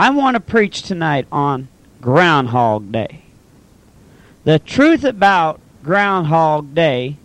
[0.00, 1.68] I want to preach tonight on
[2.00, 3.24] Groundhog Day.
[4.44, 7.18] The truth about Groundhog Day,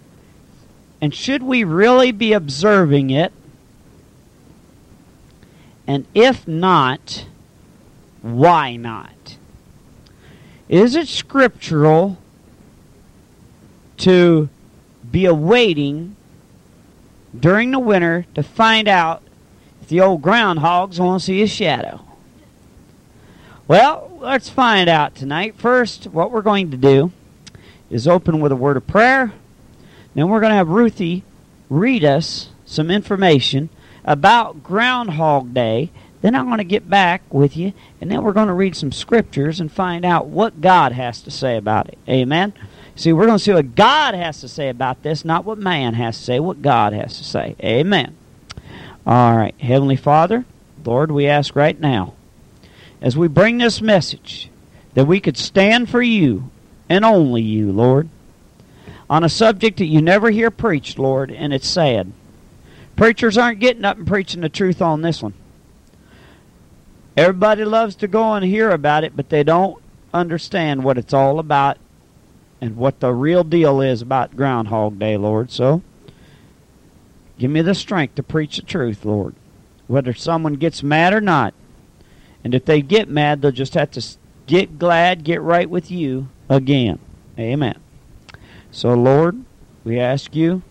[1.00, 3.32] and should we really be observing it?
[5.88, 7.28] And if not,
[8.22, 9.38] why not?
[10.68, 12.18] Is it scriptural
[14.00, 14.50] to
[15.10, 16.18] be awaiting
[17.40, 19.24] during the winter to find out
[19.82, 22.05] if the old groundhogs want to see a shadow?
[23.68, 25.56] Well, let's find out tonight.
[25.58, 27.12] First, what we're going to do
[27.90, 29.34] is open with a word of prayer.
[30.14, 31.24] Then we're going to have Ruthie
[31.68, 33.70] read us some information
[34.04, 35.90] about Groundhog Day.
[36.22, 38.92] Then I'm going to get back with you, and then we're going to read some
[38.92, 41.98] scriptures and find out what God has to say about it.
[42.08, 42.54] Amen.
[42.96, 45.96] See, we're going to see what God has to say about this, not what man
[45.96, 47.56] has to say, what God has to say.
[47.64, 48.16] Amen.
[49.08, 49.56] All right.
[49.60, 50.46] Heavenly Father,
[50.84, 52.15] Lord, we ask right now,
[53.02, 54.50] as we bring this message,
[54.94, 56.50] that we could stand for you
[56.90, 58.10] and only you, Lord,
[59.10, 62.12] on a subject that you never hear preached, Lord, and it's sad.
[62.96, 65.34] Preachers aren't getting up and preaching the truth on this one.
[67.18, 69.82] Everybody loves to go and hear about it, but they don't
[70.14, 71.78] understand what it's all about
[72.62, 75.52] and what the real deal is about Groundhog Day, Lord.
[75.52, 75.82] So,
[77.38, 79.36] give me the strength to preach the truth, Lord,
[79.88, 81.54] whether someone gets mad or not.
[82.46, 84.06] And if they get mad, they'll just have to
[84.46, 87.00] get glad, get right with you again.
[87.40, 87.80] Amen.
[88.70, 89.44] So, Lord,
[89.84, 90.62] we ask you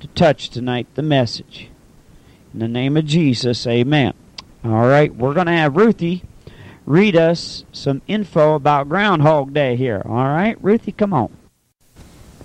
[0.00, 1.68] to touch tonight the message.
[2.52, 4.14] In the name of Jesus, amen.
[4.64, 6.24] All right, we're going to have Ruthie
[6.86, 10.02] read us some info about Groundhog Day here.
[10.04, 11.36] All right, Ruthie, come on.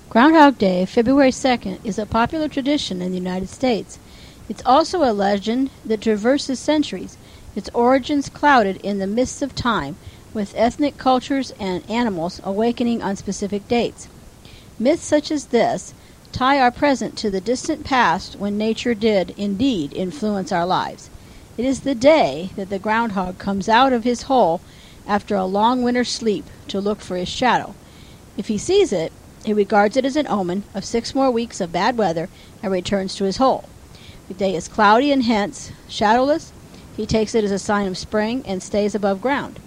[0.10, 3.98] Groundhog Day, February 2nd, is a popular tradition in the United States.
[4.50, 7.18] It's also a legend that traverses centuries,
[7.56, 9.96] its origins clouded in the mists of time,
[10.34, 14.08] with ethnic cultures and animals awakening on specific dates.
[14.80, 15.94] Myths such as this
[16.32, 21.10] tie our present to the distant past when nature did indeed influence our lives.
[21.58, 24.60] It is the day that the groundhog comes out of his hole
[25.06, 27.76] after a long winter's sleep to look for his shadow.
[28.36, 29.12] If he sees it,
[29.46, 32.30] he regards it as an omen of six more weeks of bad weather
[32.64, 33.66] and returns to his hole.
[34.28, 36.52] The day is cloudy and hence shadowless,
[36.96, 39.60] he takes it as a sign of spring and stays above ground.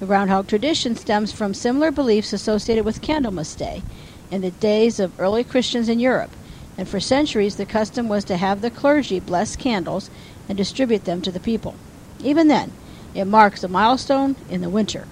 [0.00, 3.82] The groundhog tradition stems from similar beliefs associated with Candlemas Day
[4.30, 6.30] in the days of early Christians in Europe,
[6.76, 10.08] and for centuries the custom was to have the clergy bless candles
[10.48, 11.74] and distribute them to the people.
[12.22, 12.70] Even then,
[13.14, 15.06] it marks a milestone in the winter,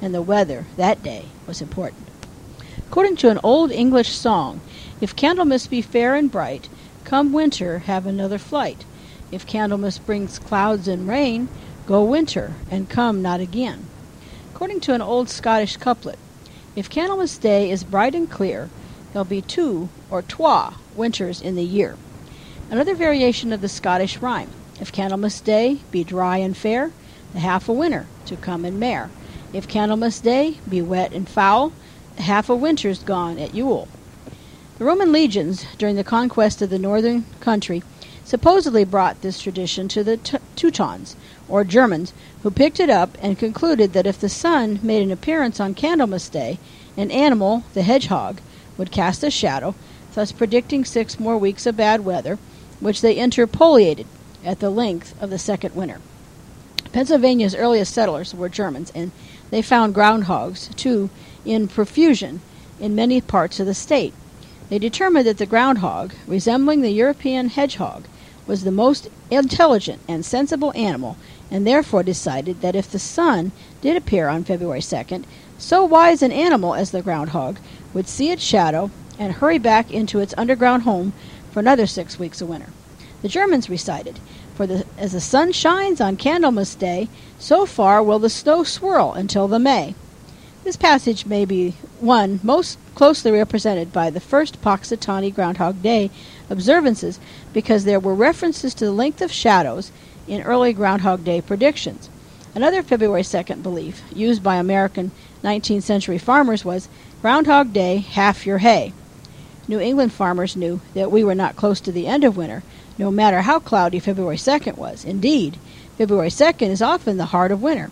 [0.00, 2.08] and the weather that day was important.
[2.88, 4.60] According to an old English song,
[5.00, 6.68] if Candlemas be fair and bright,
[7.04, 8.84] come winter have another flight.
[9.32, 11.48] If Candlemas brings clouds and rain,
[11.86, 13.86] go winter and come not again.
[14.52, 16.18] According to an old Scottish couplet,
[16.74, 18.68] if Candlemas Day is bright and clear,
[19.12, 21.96] there'll be two or twa winters in the year.
[22.70, 24.50] Another variation of the Scottish rhyme.
[24.80, 26.90] If Candlemas Day be dry and fair,
[27.32, 29.10] the half a winter to come and mare.
[29.52, 31.72] If Candlemas Day be wet and foul,
[32.16, 33.88] the half a winter's gone at Yule.
[34.78, 37.82] The Roman legions, during the conquest of the northern country,
[38.30, 40.16] supposedly brought this tradition to the
[40.54, 41.16] Teutons,
[41.48, 42.12] or Germans,
[42.44, 46.28] who picked it up and concluded that if the sun made an appearance on Candlemas
[46.28, 46.60] Day,
[46.96, 48.40] an animal, the hedgehog,
[48.78, 49.74] would cast a shadow,
[50.14, 52.38] thus predicting six more weeks of bad weather,
[52.78, 54.06] which they interpolated
[54.44, 56.00] at the length of the second winter.
[56.92, 59.10] Pennsylvania's earliest settlers were Germans, and
[59.50, 61.10] they found groundhogs, too,
[61.44, 62.40] in profusion
[62.78, 64.14] in many parts of the state.
[64.68, 68.04] They determined that the groundhog, resembling the European hedgehog,
[68.50, 71.16] was the most intelligent and sensible animal,
[71.52, 75.22] and therefore decided that if the sun did appear on February 2nd,
[75.56, 77.60] so wise an animal as the groundhog
[77.94, 78.90] would see its shadow
[79.20, 81.12] and hurry back into its underground home
[81.52, 82.70] for another six weeks of winter.
[83.22, 84.18] The Germans recited,
[84.56, 87.08] For the, as the sun shines on Candlemas Day,
[87.38, 89.94] so far will the snow swirl until the May.
[90.62, 91.70] This passage may be
[92.00, 96.10] one most closely represented by the first Punxsutawney Groundhog Day
[96.50, 97.18] observances
[97.54, 99.90] because there were references to the length of shadows
[100.28, 102.10] in early Groundhog Day predictions.
[102.54, 105.12] Another February 2nd belief used by American
[105.42, 106.88] 19th century farmers was
[107.22, 108.92] Groundhog Day, half your hay.
[109.66, 112.62] New England farmers knew that we were not close to the end of winter,
[112.98, 115.06] no matter how cloudy February 2nd was.
[115.06, 115.56] Indeed,
[115.96, 117.90] February 2nd is often the heart of winter.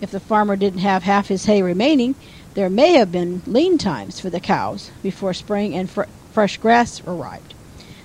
[0.00, 2.14] If the farmer didn't have half his hay remaining,
[2.54, 7.02] there may have been lean times for the cows before spring and fr- fresh grass
[7.06, 7.54] arrived.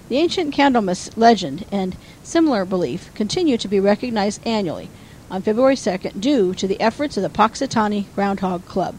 [0.09, 4.89] The ancient Candlemas legend and similar belief continue to be recognized annually
[5.29, 8.95] on February 2nd due to the efforts of the Punxsutawney Groundhog Club.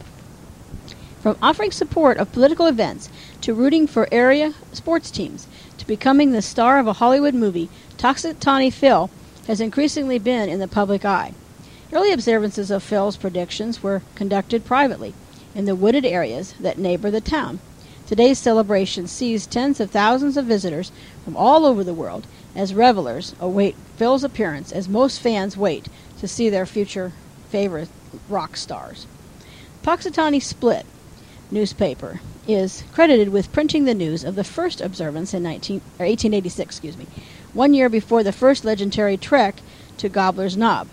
[1.21, 3.09] From offering support of political events
[3.41, 5.47] to rooting for area sports teams
[5.79, 9.11] to becoming the star of a Hollywood movie, Punxsutawney Phil
[9.47, 11.35] has increasingly been in the public eye.
[11.95, 15.15] Early observances of Phil's predictions were conducted privately
[15.55, 17.61] in the wooded areas that neighbor the town.
[18.09, 20.91] Today's celebration sees tens of thousands of visitors
[21.25, 22.27] from all over the world
[22.57, 25.87] as revelers await Phil's appearance as most fans wait
[26.19, 27.13] to see their future
[27.51, 27.89] favorite
[28.29, 29.07] rock stars.
[29.85, 30.87] Punxsutawney Spirit
[31.53, 36.97] newspaper is credited with printing the news of the first observance in 19, 1886, excuse
[36.97, 37.07] me,
[37.53, 39.61] one year before the first legendary trek
[39.97, 40.89] to Gobbler's Knob.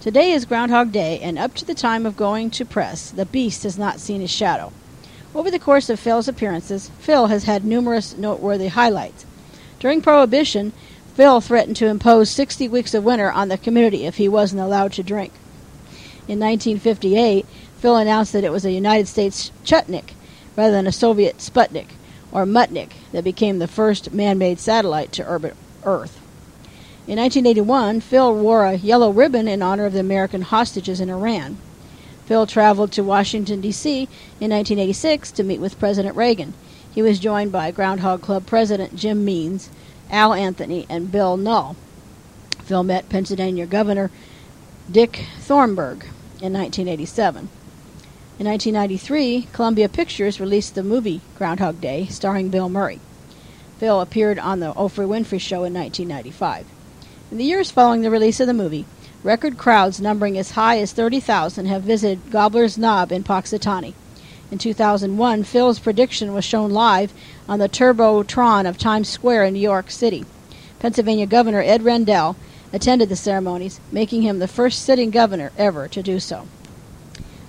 [0.00, 3.62] Today is Groundhog Day, and up to the time of going to press, the beast
[3.64, 4.72] has not seen his shadow.
[5.34, 9.24] Over the course of Phil's appearances, Phil has had numerous noteworthy highlights.
[9.80, 10.72] During Prohibition,
[11.14, 14.92] Phil threatened to impose 60 weeks of winter on the community if he wasn't allowed
[14.92, 15.32] to drink.
[16.28, 17.46] In 1958,
[17.78, 20.12] Phil announced that it was a United States Chutnik
[20.56, 21.88] rather than a Soviet Sputnik
[22.30, 26.20] or Mutnik that became the first man made satellite to orbit Earth.
[27.08, 31.56] In 1981, Phil wore a yellow ribbon in honor of the American hostages in Iran.
[32.24, 34.08] Phil traveled to Washington, D.C.
[34.40, 36.52] in 1986 to meet with President Reagan.
[36.90, 39.70] He was joined by Groundhog Club President Jim Means,
[40.10, 41.76] Al Anthony, and Bill Null.
[42.64, 44.10] Phil met Pennsylvania Governor
[44.90, 46.02] Dick Thornburgh
[46.42, 47.48] in 1987.
[48.40, 52.98] In 1993, Columbia Pictures released the movie Groundhog Day, starring Bill Murray.
[53.78, 56.66] Phil appeared on the Oprah Winfrey Show in 1995.
[57.28, 58.86] In the years following the release of the movie,
[59.24, 63.94] record crowds numbering as high as 30,000 have visited Gobbler's Knob in Punxsutawney.
[64.52, 67.12] In 2001, Phil's prediction was shown live
[67.48, 70.24] on the Turbotron of Times Square in New York City.
[70.78, 72.36] Pennsylvania Governor Ed Rendell
[72.72, 76.46] attended the ceremonies, making him the first sitting governor ever to do so.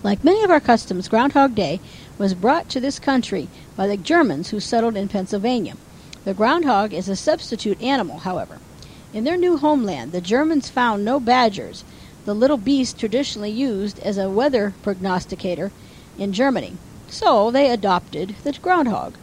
[0.01, 1.79] Like many of our customs, Groundhog Day
[2.18, 5.75] was brought to this country by the Germans who settled in Pennsylvania.
[6.25, 8.57] The groundhog is a substitute animal, however.
[9.13, 11.83] In their new homeland, the Germans found no badgers,
[12.25, 15.71] the little beast traditionally used as a weather prognosticator
[16.18, 16.75] in Germany.
[17.07, 19.13] So they adopted the groundhog.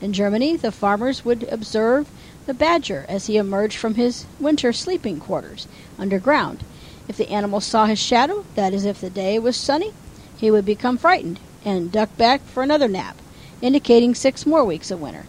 [0.00, 2.08] In Germany, the farmers would observe
[2.46, 5.68] the badger as he emerged from his winter sleeping quarters
[5.98, 6.64] underground.
[7.06, 9.92] If the animal saw his shadow, that is, if the day was sunny,
[10.36, 13.16] he would become frightened and duck back for another nap,
[13.62, 15.26] indicating six more weeks of winter.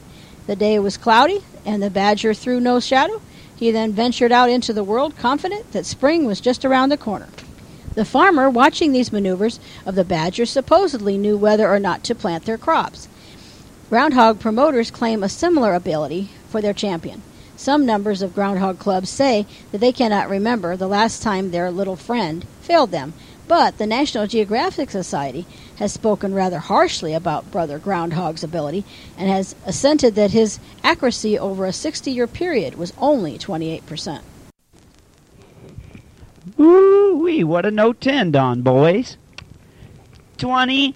[0.47, 3.21] The day was cloudy, and the badger threw no shadow.
[3.59, 7.27] He then ventured out into the world, confident that spring was just around the corner.
[7.93, 12.45] The farmer, watching these maneuvers of the badger, supposedly knew whether or not to plant
[12.45, 13.09] their crops.
[13.89, 17.21] Groundhog promoters claim a similar ability for their champion.
[17.57, 21.97] Some numbers of groundhog clubs say that they cannot remember the last time their little
[21.97, 23.11] friend failed them,
[23.49, 25.45] but the National Geographic Society
[25.77, 28.85] has spoken rather harshly about Brother Groundhog's ability
[29.17, 34.21] and has assented that his accuracy over a 60 year period was only 28%.
[36.59, 39.17] Ooh wee, what a no 10, Don, boys.
[40.37, 40.93] 20,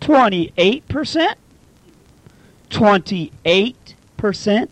[0.00, 1.34] 28%?
[2.70, 4.68] 28%?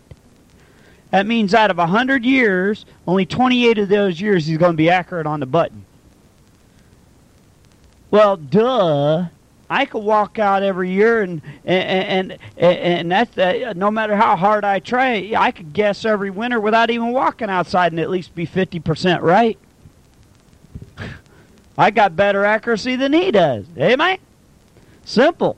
[1.11, 4.89] That means out of 100 years, only 28 of those years he's going to be
[4.89, 5.85] accurate on the button.
[8.11, 9.25] Well, duh.
[9.69, 14.35] I could walk out every year, and and and, and that's uh, no matter how
[14.35, 18.35] hard I try, I could guess every winter without even walking outside, and at least
[18.35, 19.57] be fifty percent right.
[21.77, 23.65] I got better accuracy than he does.
[23.73, 24.17] Hey, man.
[25.05, 25.55] Simple.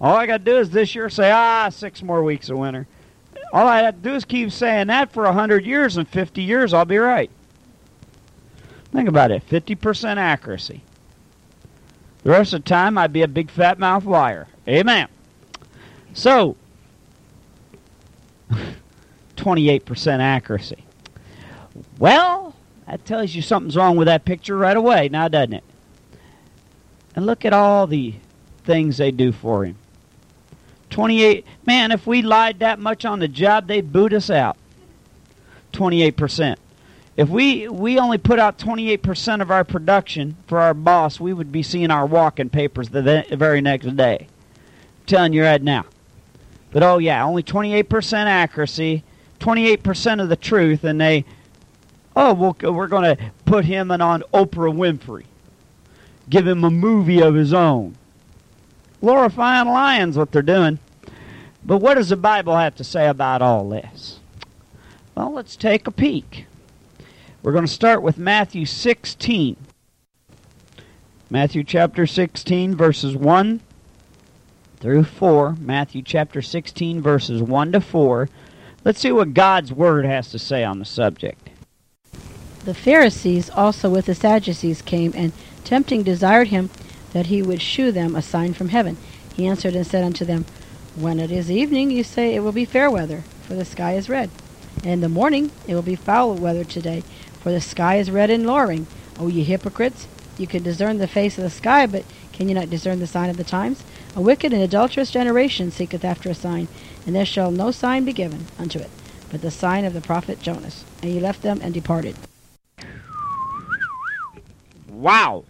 [0.00, 2.88] All I got to do is this year say, ah, six more weeks of winter.
[3.52, 6.42] All I have to do is keep saying that for a hundred years, and fifty
[6.42, 7.30] years I'll be right.
[8.90, 10.82] Think about it: fifty percent accuracy.
[12.22, 14.46] The rest of the time, I'd be a big fat mouth liar.
[14.68, 15.08] Amen.
[16.14, 16.56] So,
[19.36, 20.84] 28% accuracy.
[21.98, 22.54] Well,
[22.86, 25.64] that tells you something's wrong with that picture right away, now doesn't it?
[27.16, 28.14] And look at all the
[28.64, 29.76] things they do for him.
[30.90, 34.56] 28, man, if we lied that much on the job, they'd boot us out.
[35.72, 36.56] 28%.
[37.16, 41.52] If we we only put out 28% of our production for our boss, we would
[41.52, 44.28] be seeing our walking papers the, very next day.
[44.28, 45.84] I'm telling you right now.
[46.70, 49.04] But oh yeah, only 28% accuracy,
[49.40, 51.26] 28% of the truth, and they,
[52.16, 55.24] oh, we'll, we're going to put him in on Oprah Winfrey,
[56.30, 57.94] give him a movie of his own,
[59.02, 60.78] glorifying lions, what they're doing.
[61.62, 64.20] But what does the Bible have to say about all this?
[65.14, 66.46] Well, let's take a peek.
[67.42, 69.56] We're going to start with Matthew 16.
[71.28, 73.60] Matthew chapter 16, verses 1
[74.78, 75.56] through 4.
[75.58, 78.28] Matthew chapter 16, verses 1 to 4.
[78.84, 81.50] Let's see what God's Word has to say on the subject.
[82.64, 85.32] The Pharisees also with the Sadducees came, and
[85.64, 86.70] tempting desired him
[87.12, 88.96] that he would shew them a sign from heaven.
[89.34, 90.46] He answered and said unto them,
[90.94, 94.08] When it is evening, you say it will be fair weather, for the sky is
[94.08, 94.30] red.
[94.84, 97.02] In the morning it will be foul weather today,
[97.40, 98.86] for the sky is red and lowering.
[99.18, 102.54] O oh, ye hypocrites, you can discern the face of the sky, but can you
[102.54, 103.82] not discern the sign of the times?
[104.16, 106.68] A wicked and adulterous generation seeketh after a sign,
[107.06, 108.90] and there shall no sign be given unto it,
[109.30, 110.84] but the sign of the prophet Jonas.
[111.02, 112.16] And he left them and departed.
[114.88, 115.44] Wow.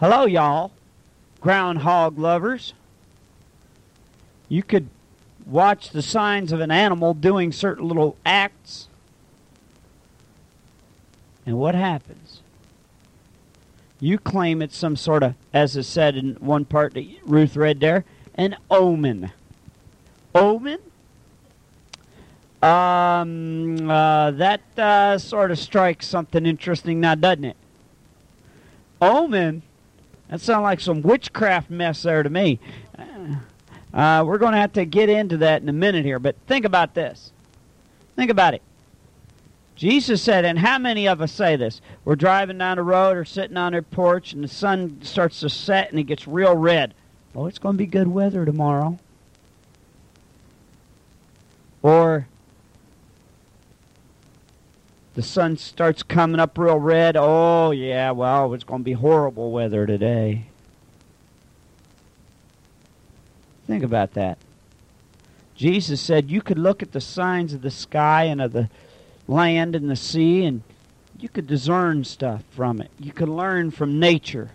[0.00, 0.70] Hello, y'all.
[1.40, 2.72] Groundhog lovers.
[4.48, 4.88] You could
[5.46, 8.88] watch the signs of an animal doing certain little acts.
[11.46, 12.40] And what happens?
[14.00, 17.80] You claim it's some sort of, as is said in one part that Ruth read
[17.80, 19.30] there, an omen.
[20.34, 20.78] Omen?
[22.62, 27.56] Um, uh, that uh, sort of strikes something interesting now, doesn't it?
[29.00, 29.62] Omen?
[30.28, 32.58] That sounds like some witchcraft mess there to me.
[33.94, 36.64] Uh, we're going to have to get into that in a minute here, but think
[36.64, 37.30] about this.
[38.16, 38.62] Think about it.
[39.76, 41.80] Jesus said, and how many of us say this?
[42.04, 45.48] We're driving down the road or sitting on our porch, and the sun starts to
[45.48, 46.94] set and it gets real red.
[47.36, 48.98] Oh, it's going to be good weather tomorrow.
[51.82, 52.26] Or
[55.14, 57.16] the sun starts coming up real red.
[57.16, 60.46] Oh, yeah, well, it's going to be horrible weather today.
[63.66, 64.38] Think about that.
[65.54, 68.68] Jesus said you could look at the signs of the sky and of the
[69.26, 70.62] land and the sea and
[71.18, 72.90] you could discern stuff from it.
[72.98, 74.50] You could learn from nature.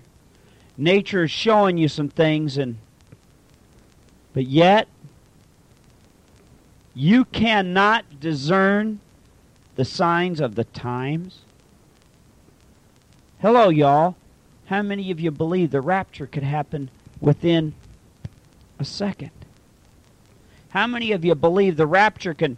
[0.78, 2.78] Nature is showing you some things and
[4.34, 4.88] but yet
[6.94, 9.00] you cannot discern
[9.76, 11.40] the signs of the times.
[13.42, 14.16] Hello y'all.
[14.66, 17.74] How many of you believe the rapture could happen within
[18.80, 19.32] a second?
[20.70, 22.58] How many of you believe the rapture can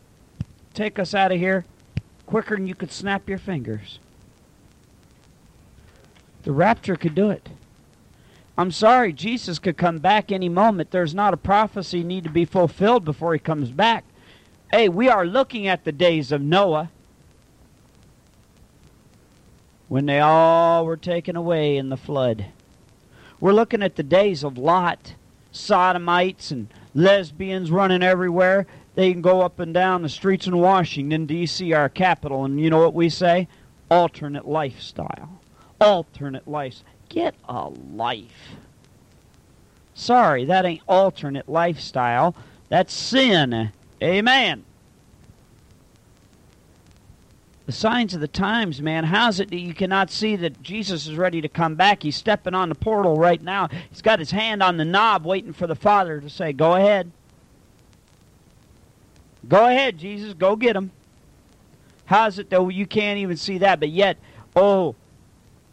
[0.73, 1.65] take us out of here
[2.25, 3.99] quicker than you could snap your fingers?
[6.43, 7.49] The rapture could do it.
[8.57, 10.91] I'm sorry, Jesus could come back any moment.
[10.91, 14.03] There's not a prophecy need to be fulfilled before he comes back.
[14.71, 16.91] Hey, we are looking at the days of Noah
[19.87, 22.45] when they all were taken away in the flood.
[23.39, 25.15] We're looking at the days of Lot,
[25.51, 28.67] sodomites and lesbians running everywhere.
[28.95, 32.69] They can go up and down the streets in Washington, D.C., our capital, and you
[32.69, 33.47] know what we say?
[33.89, 35.41] Alternate lifestyle.
[35.79, 36.83] Alternate life.
[37.09, 38.55] Get a life.
[39.93, 42.35] Sorry, that ain't alternate lifestyle.
[42.69, 43.71] That's sin.
[44.01, 44.63] Amen.
[47.71, 49.05] The signs of the times, man.
[49.05, 52.03] How's it that you cannot see that Jesus is ready to come back?
[52.03, 53.69] He's stepping on the portal right now.
[53.89, 57.09] He's got his hand on the knob waiting for the Father to say, Go ahead.
[59.47, 60.33] Go ahead, Jesus.
[60.33, 60.91] Go get him.
[62.03, 64.17] How's it though you can't even see that, but yet,
[64.53, 64.93] oh,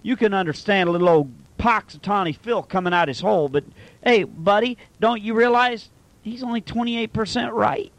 [0.05, 3.64] you can understand a little old pox of Tawny Phil coming out his hole, but
[4.05, 5.90] hey, buddy, don't you realize
[6.23, 7.90] he's only 28% right?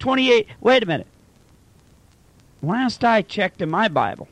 [0.00, 1.06] 28, wait a minute.
[2.62, 4.28] Last I checked in my Bible,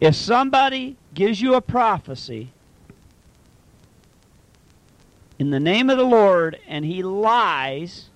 [0.00, 2.50] if somebody gives you a prophecy
[5.38, 8.10] in the name of the Lord and he lies,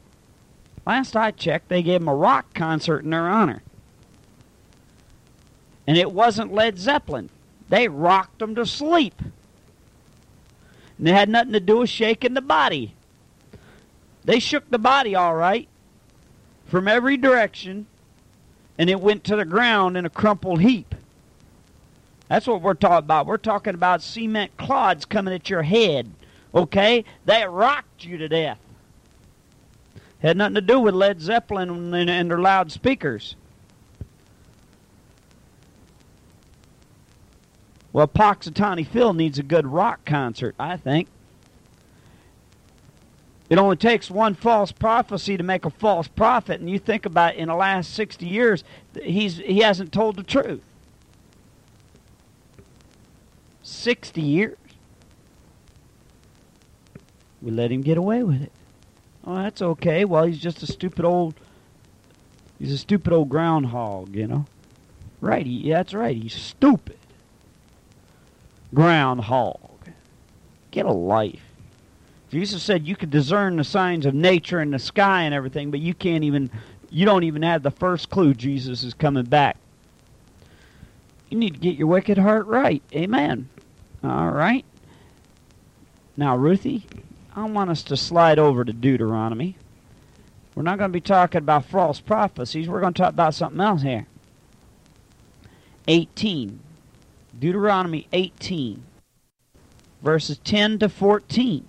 [0.85, 3.63] last I checked, they gave him a rock concert in their honor.
[5.87, 7.31] And it wasn't Led Zeppelin.
[7.69, 9.23] They rocked them to sleep.
[10.99, 12.95] And it had nothing to do with shaking the body.
[14.25, 15.69] They shook the body all right
[16.67, 17.87] from every direction,
[18.79, 20.95] and it went to the ground in a crumpled heap.
[22.29, 23.27] That's what we're talking about.
[23.27, 26.11] We're talking about cement clods coming at your head.
[26.55, 27.05] Okay?
[27.27, 28.59] That rocked you to death.
[30.21, 33.37] Had nothing to do with Led Zeppelin and, their loudspeakers.
[37.93, 41.09] Well, Punxsutawney Phil needs a good rock concert, I think.
[43.49, 47.35] It only takes one false prophecy to make a false prophet, and you think about
[47.35, 48.65] it, in the last 60 years,
[49.01, 50.63] he's, he hasn't told the truth.
[53.63, 54.59] 60 years.
[57.41, 58.53] We let him get away with it.
[59.25, 60.05] Oh, that's okay.
[60.05, 61.35] Well, he's just a stupid old
[62.59, 64.47] he's a stupid old groundhog, you know.
[65.21, 66.17] Right, he, that's right.
[66.17, 66.99] He's stupid.
[68.75, 69.71] Groundhog.
[70.71, 71.46] Get a life.
[72.31, 75.81] Jesus said you could discern the signs of nature and the sky and everything, but
[75.81, 76.51] you can't even,
[76.91, 79.57] you don't even have the first clue Jesus is coming back.
[81.31, 82.83] You need to get your wicked heart right.
[82.95, 83.49] Amen.
[84.03, 84.65] All right.
[86.17, 86.85] Now, Ruthie,
[87.35, 89.57] I want us to slide over to Deuteronomy.
[90.55, 92.69] We're not going to be talking about false prophecies.
[92.69, 94.07] We're going to talk about something else here.
[95.87, 96.61] 18.
[97.39, 98.83] Deuteronomy 18,
[100.03, 101.67] verses 10 to 14.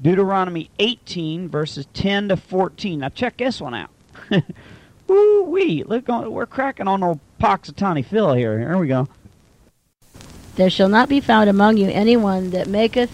[0.00, 3.00] Deuteronomy 18, verses 10 to 14.
[3.00, 3.90] Now, check this one out.
[5.06, 5.82] Woo wee!
[5.84, 8.58] Look, on, we're cracking on old Punxsutawney Phil here.
[8.58, 9.08] Here we go.
[10.56, 13.10] There shall not be found among you any one that maketh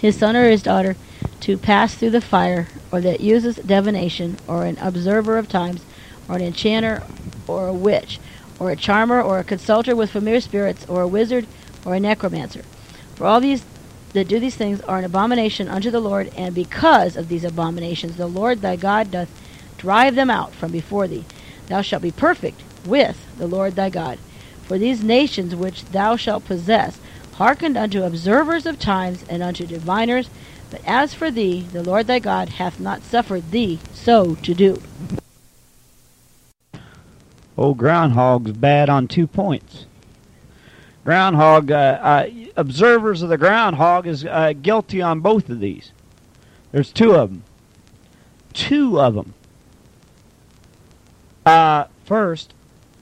[0.00, 0.96] his son or his daughter
[1.40, 5.84] to pass through the fire, or that uses divination, or an observer of times,
[6.28, 7.02] or an enchanter,
[7.46, 8.18] or a witch,
[8.58, 11.46] or a charmer, or a consulter with familiar spirits, or a wizard,
[11.84, 12.62] or a necromancer.
[13.14, 13.62] For all these
[14.14, 18.16] that do these things are an abomination unto the Lord, and because of these abominations
[18.16, 19.28] the Lord thy God doth
[19.76, 21.24] drive them out from before thee.
[21.66, 24.18] Thou shalt be perfect with the Lord thy God.
[24.62, 26.98] For these nations which thou shalt possess
[27.34, 30.30] hearkened unto observers of times and unto diviners,
[30.70, 34.80] but as for thee, the Lord thy God hath not suffered thee so to do.
[37.56, 39.86] Old groundhog's bad on two points.
[41.04, 45.92] Groundhog, uh, uh, observers of the groundhog is uh, guilty on both of these.
[46.72, 47.44] There's two of them.
[48.54, 49.34] Two of them.
[51.44, 52.54] Uh, first,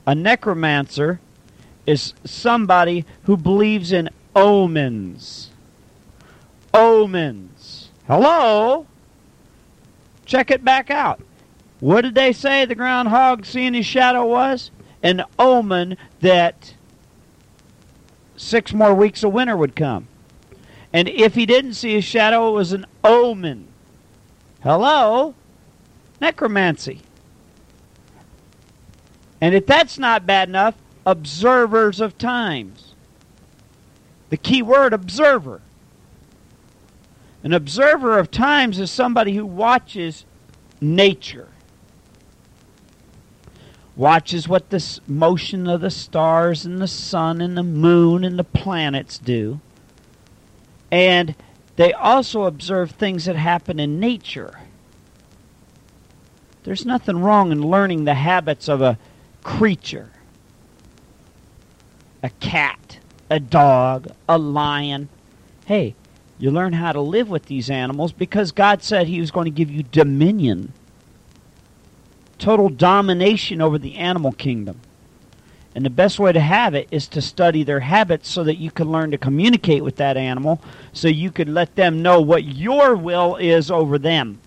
[0.05, 1.21] a necromancer
[1.87, 5.51] is somebody who believes in omens.
[6.75, 7.91] Omens.
[8.09, 8.87] Hello?
[10.25, 11.21] Check it back out.
[11.79, 14.71] What did they say the groundhog seeing his shadow was?
[15.03, 16.75] An omen that
[18.43, 20.09] six more weeks of winter would come.
[20.93, 23.69] And if he didn't see his shadow, it was an omen.
[24.63, 25.35] Hello?
[26.21, 27.01] Necromancy.
[29.41, 30.75] And if that's not bad enough,
[31.07, 32.95] observers of times.
[34.31, 35.61] The key word, observer.
[37.43, 40.25] An observer of times is somebody who watches
[40.81, 41.49] nature
[43.97, 48.45] watches what the motion of the stars and the sun and the moon and the
[48.45, 49.61] planets do.
[50.91, 51.35] And
[51.77, 54.61] they also observe things that happen in nature.
[56.65, 58.99] There's nothing wrong in learning the habits of a
[59.43, 60.11] creature
[62.23, 65.09] a cat, a dog, a lion.
[65.65, 65.97] Hey,
[66.39, 69.51] you learn how to live with these animals because God said He was going to
[69.51, 70.73] give you dominion
[72.43, 74.81] total domination over the animal kingdom.
[75.75, 78.71] And the best way to have it is to study their habits so that you
[78.71, 80.61] can learn to communicate with that animal
[80.93, 84.41] so you can let them know what your will is over them.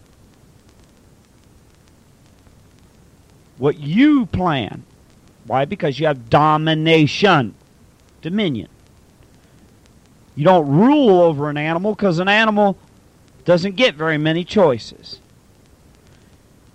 [3.57, 4.83] What you plan.
[5.47, 5.63] Why?
[5.63, 7.55] Because you have domination,
[8.21, 8.67] dominion.
[10.35, 12.77] You don't rule over an animal because an animal
[13.45, 15.21] doesn't get very many choices.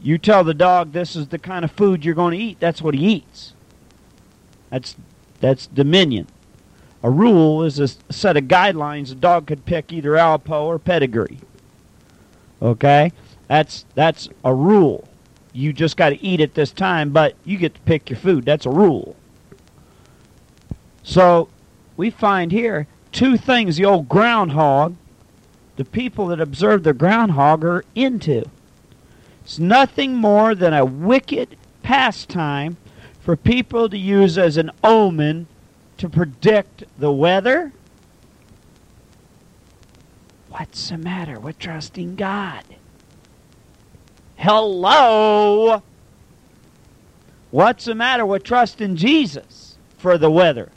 [0.02, 2.80] You tell the dog this is the kind of food you're going to eat, that's
[2.80, 3.52] what he eats.
[4.70, 4.96] That's
[5.40, 6.26] that's dominion.
[7.02, 11.38] A rule is a set of guidelines a dog could pick either Alpo or pedigree.
[12.60, 13.12] Okay?
[13.48, 15.08] That's that's a rule.
[15.52, 18.44] You just got to eat at this time, but you get to pick your food.
[18.44, 19.16] That's a rule.
[21.02, 21.48] So,
[21.96, 24.94] we find here two things the old groundhog,
[25.76, 28.44] the people that observe the groundhog are into.
[29.42, 32.76] It's nothing more than a wicked pastime
[33.20, 35.46] for people to use as an omen
[35.98, 37.72] to predict the weather.
[40.48, 42.64] What's the matter with trusting God?
[44.37, 45.83] Hello?
[47.50, 50.70] What's the matter with trusting Jesus for the weather?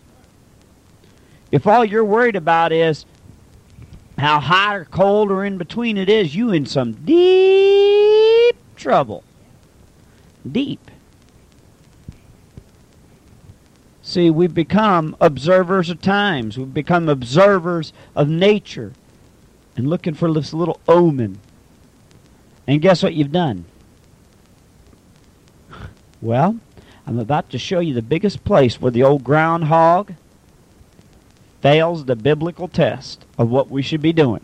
[1.51, 3.05] If all you're worried about is
[4.17, 8.32] how hot or cold or in between it is, you in some deep
[8.83, 9.23] trouble.
[10.49, 10.91] Deep.
[14.01, 16.57] See, we've become observers of times.
[16.57, 18.91] We've become observers of nature
[19.77, 21.39] and looking for this little omen.
[22.67, 23.63] And guess what you've done?
[26.21, 26.57] Well,
[27.07, 30.13] I'm about to show you the biggest place where the old groundhog
[31.61, 34.41] fails the biblical test of what we should be doing.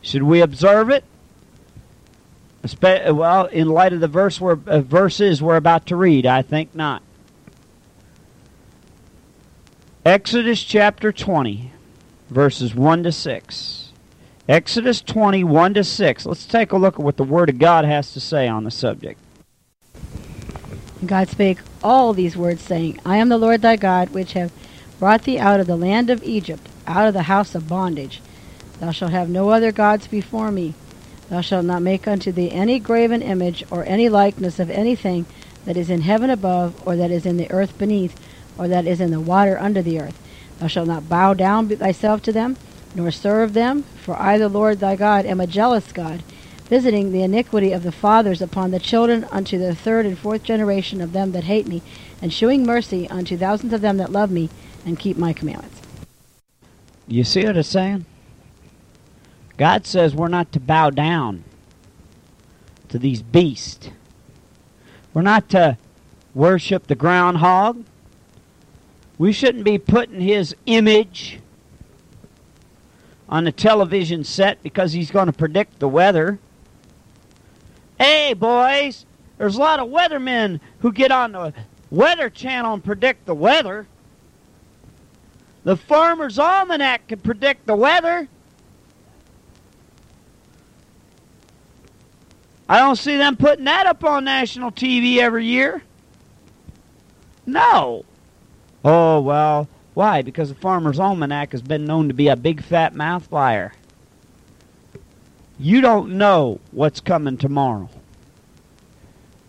[0.00, 1.04] Should we observe it?
[2.82, 6.74] Well, in light of the verse we're, uh, verses we're about to read, I think
[6.74, 7.02] not.
[10.04, 11.72] Exodus chapter 20,
[12.30, 13.92] verses 1 to 6.
[14.48, 16.26] Exodus 20, 1 to 6.
[16.26, 18.70] Let's take a look at what the Word of God has to say on the
[18.70, 19.18] subject.
[21.04, 24.52] God spake all these words, saying, I am the Lord thy God, which have
[25.00, 28.22] brought thee out of the land of Egypt, out of the house of bondage.
[28.78, 30.74] Thou shalt have no other gods before me.
[31.28, 35.26] Thou shalt not make unto thee any graven image, or any likeness of anything
[35.64, 38.18] that is in heaven above, or that is in the earth beneath,
[38.56, 40.18] or that is in the water under the earth.
[40.58, 42.56] Thou shalt not bow down thyself to them,
[42.94, 46.22] nor serve them, for I, the Lord thy God, am a jealous God,
[46.68, 51.00] visiting the iniquity of the fathers upon the children unto the third and fourth generation
[51.00, 51.82] of them that hate me,
[52.22, 54.48] and shewing mercy unto thousands of them that love me
[54.84, 55.80] and keep my commandments.
[57.08, 58.06] You see what it's saying?
[59.56, 61.44] God says we're not to bow down
[62.88, 63.90] to these beasts.
[65.14, 65.78] We're not to
[66.34, 67.84] worship the groundhog.
[69.18, 71.40] We shouldn't be putting his image
[73.28, 76.38] on the television set because he's going to predict the weather.
[77.98, 79.06] Hey, boys,
[79.38, 81.54] there's a lot of weathermen who get on the
[81.90, 83.86] Weather Channel and predict the weather.
[85.64, 88.28] The Farmer's Almanac can predict the weather.
[92.68, 95.82] I don't see them putting that up on national TV every year.
[97.46, 98.04] No.
[98.84, 100.22] Oh, well, why?
[100.22, 103.72] Because the Farmer's Almanac has been known to be a big fat mouth liar.
[105.58, 107.88] You don't know what's coming tomorrow.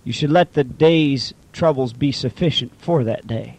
[0.04, 3.58] You should let the day's troubles be sufficient for that day.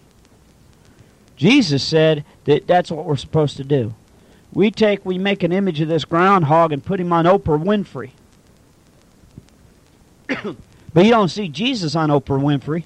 [1.37, 3.95] Jesus said that that's what we're supposed to do.
[4.53, 8.13] We take, we make an image of this groundhog and put him on Oprah Winfrey.
[10.93, 12.85] but you don't see Jesus on Oprah Winfrey.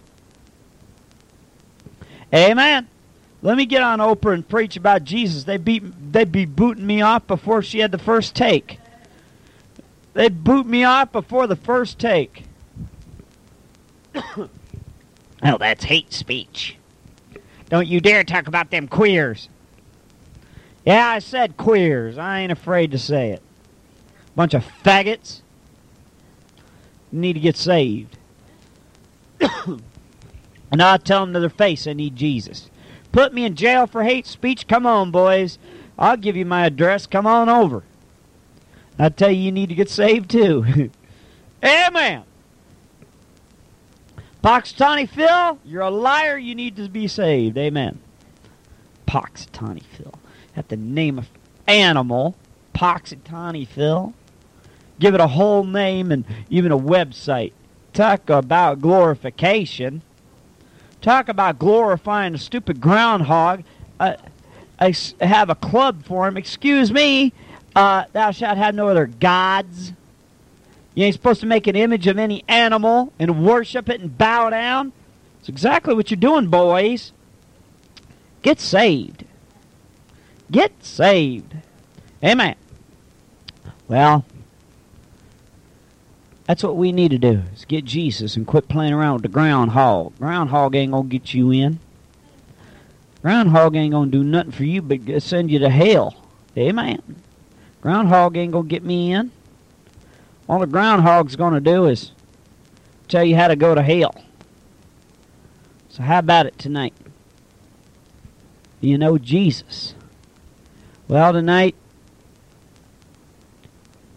[2.35, 2.89] Amen.
[3.43, 5.45] Let me get on Oprah and preach about Jesus.
[5.45, 8.79] They beat they'd be booting me off before she had the first take.
[10.15, 12.45] They'd boot me off before the first take.
[14.15, 14.49] oh,
[15.43, 16.77] that's hate speech.
[17.69, 19.49] Don't you dare talk about them queers.
[20.85, 22.19] Yeah, I said queers.
[22.19, 23.43] I ain't afraid to say it.
[24.35, 25.42] Bunch of faggots.
[27.13, 28.17] Need to get saved.
[29.67, 32.71] and I'll tell them to their face I need Jesus.
[33.13, 34.67] Put me in jail for hate speech?
[34.67, 35.59] Come on, boys.
[35.99, 37.07] I'll give you my address.
[37.07, 37.85] Come on over.
[38.99, 40.91] I tell you, you need to get saved too.
[41.65, 42.25] Amen.
[44.43, 46.37] Poxitani Phil, you're a liar.
[46.37, 47.57] You need to be saved.
[47.57, 48.01] Amen.
[49.07, 50.15] Poxitani Phil.
[50.55, 51.29] Have the name of
[51.69, 52.35] animal.
[52.75, 54.15] Poxitani Phil.
[55.03, 57.51] Give it a whole name and even a website.
[57.93, 60.03] Talk about glorification.
[61.01, 63.65] Talk about glorifying a stupid groundhog.
[63.99, 64.15] Uh,
[64.79, 66.37] I have a club for him.
[66.37, 67.33] Excuse me.
[67.75, 69.93] Uh, thou shalt have no other gods.
[70.95, 74.51] You ain't supposed to make an image of any animal and worship it and bow
[74.51, 74.93] down.
[75.41, 77.11] It's exactly what you're doing, boys.
[78.43, 79.25] Get saved.
[80.49, 81.57] Get saved.
[82.23, 82.55] Amen.
[83.89, 84.25] Well,
[86.53, 89.29] that's what we need to do is get Jesus and quit playing around with the
[89.29, 90.15] groundhog.
[90.19, 91.81] Groundhog ain't gonna get you in.
[93.23, 96.15] Groundhog ain't gonna do nothing for you but send you to hell.
[96.55, 97.23] Amen.
[97.81, 99.31] Groundhog ain't gonna get me in.
[100.47, 102.13] All the groundhog's gonna do is
[103.09, 104.15] tell you how to go to hell.
[105.89, 106.93] So how about it tonight?
[108.83, 109.95] You know Jesus.
[111.09, 111.77] Well, tonight,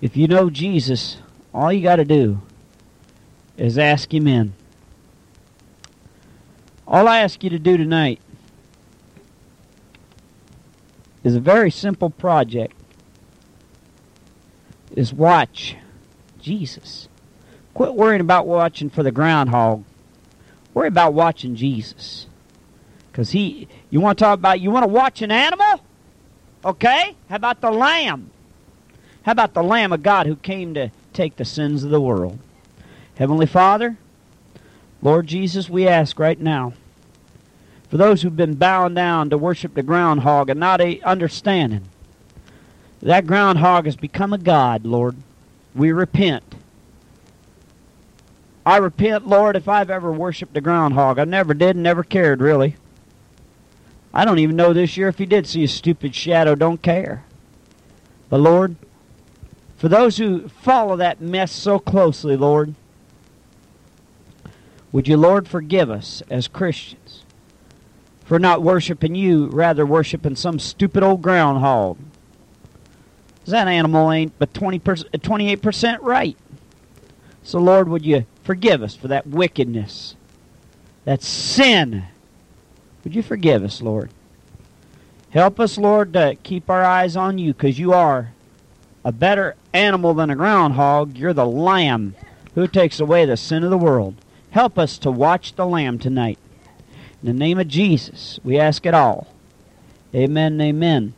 [0.01, 1.19] if you know Jesus,
[1.55, 2.41] all you got to do
[3.57, 4.53] is ask Him in.
[6.85, 8.19] All I ask you to do tonight
[11.23, 12.73] is a very simple project.
[14.95, 15.75] Is watch
[16.39, 17.07] Jesus.
[17.73, 19.83] Quit worrying about watching for the groundhog.
[20.73, 22.27] Worry about watching Jesus.
[23.11, 25.81] Because he, you want to talk about, you want to watch an animal?
[26.63, 27.15] Okay?
[27.29, 28.29] How about the lamb?
[29.23, 32.37] How about the Lamb of God who came to take the sins of the world?
[33.15, 33.97] Heavenly Father,
[35.01, 36.73] Lord Jesus, we ask right now
[37.89, 41.87] for those who've been bowing down to worship the groundhog and not understanding
[43.05, 45.15] that groundhog has become a god, Lord.
[45.75, 46.55] We repent.
[48.65, 51.19] I repent, Lord, if I've ever worshipped a groundhog.
[51.19, 52.77] I never did never cared, really.
[54.11, 56.55] I don't even know this year if he did see a stupid shadow.
[56.55, 57.23] Don't care.
[58.29, 58.75] But, Lord,
[59.77, 62.75] for those who follow that mess so closely, Lord,
[64.91, 67.25] would you, Lord, forgive us as Christians
[68.25, 71.97] for not worshiping you, rather worshiping some stupid old groundhog.
[73.45, 76.35] That animal ain't but 20 28% uh, right.
[77.43, 80.15] So, Lord, would you forgive us for that wickedness,
[81.03, 82.05] that sin?
[83.03, 84.09] Would you forgive us, Lord?
[85.29, 88.33] Help us, Lord, to keep our eyes on you because you are
[89.05, 91.15] a better animal than a groundhog.
[91.15, 92.15] You're the lamb
[92.55, 94.15] who takes away the sin of the world.
[94.49, 96.39] Help us to watch the lamb tonight.
[97.21, 99.27] In the name of Jesus, we ask it all.
[100.13, 101.13] Amen amen.